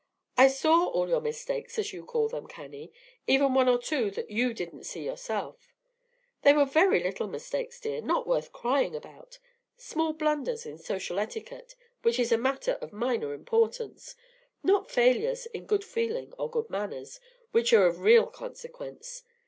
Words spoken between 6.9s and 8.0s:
little mistakes,